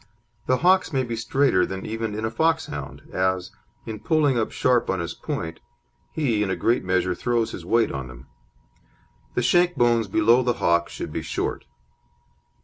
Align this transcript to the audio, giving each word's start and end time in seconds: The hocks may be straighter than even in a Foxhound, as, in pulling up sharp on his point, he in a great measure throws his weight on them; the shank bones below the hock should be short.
The 0.47 0.57
hocks 0.57 0.91
may 0.91 1.03
be 1.03 1.15
straighter 1.15 1.63
than 1.63 1.85
even 1.85 2.15
in 2.15 2.25
a 2.25 2.31
Foxhound, 2.31 3.03
as, 3.13 3.51
in 3.85 3.99
pulling 3.99 4.35
up 4.35 4.51
sharp 4.51 4.89
on 4.89 4.99
his 4.99 5.13
point, 5.13 5.59
he 6.11 6.41
in 6.41 6.49
a 6.49 6.55
great 6.55 6.83
measure 6.83 7.13
throws 7.13 7.51
his 7.51 7.65
weight 7.65 7.91
on 7.91 8.07
them; 8.07 8.25
the 9.35 9.43
shank 9.43 9.75
bones 9.75 10.07
below 10.07 10.41
the 10.41 10.53
hock 10.53 10.89
should 10.89 11.13
be 11.13 11.21
short. 11.21 11.65